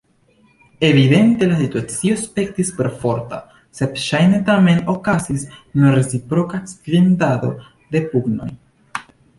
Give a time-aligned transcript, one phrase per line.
[0.85, 3.39] Evidente la situacio aspektis perforta,
[3.81, 5.47] sed ŝajne tamen okazis
[5.83, 7.57] nur reciproka svingado
[7.95, 8.55] de pugnoj.